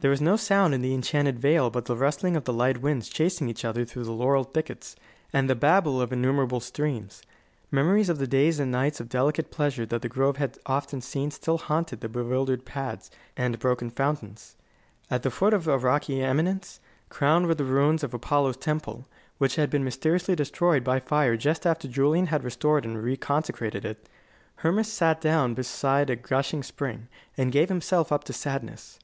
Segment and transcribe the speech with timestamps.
[0.00, 3.08] There was no sound in the enchanted vale but the rustling of the light winds
[3.08, 4.96] chasing each other through the laurel thickets,
[5.32, 7.22] and the babble of innumerable streams.
[7.70, 11.30] Memories of the days and nights of delicate pleasure that the grove had often seen
[11.30, 14.56] still haunted the bewildered paths and broken fountains.
[15.12, 19.06] At the foot of a rocky eminence, crowned with the ruins of Apollo's temple,
[19.36, 24.08] which had been mysteriously destroyed by fire just after Julian had restored and reconsecrated it,
[24.56, 27.06] Hermas sat down beside a gushing spring,
[27.36, 28.98] and gave himself up to sadness.